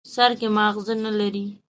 [0.13, 1.45] سر کې ماغزه نه لري.